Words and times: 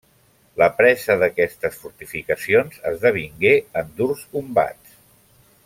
La 0.61 0.67
presa 0.77 1.17
d'aquestes 1.23 1.77
fortificacions 1.83 2.81
esdevingué 2.93 3.55
en 3.83 3.93
durs 4.01 4.25
combats. 4.37 5.01